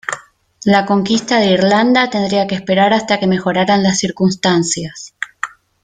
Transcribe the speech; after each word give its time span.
La 0.65 0.87
conquista 0.87 1.37
de 1.37 1.51
Irlanda 1.51 2.09
tendría 2.09 2.47
que 2.47 2.55
esperar 2.55 2.91
hasta 2.91 3.19
que 3.19 3.27
mejoraran 3.27 3.83
las 3.83 3.99
circunstancias. 3.99 5.13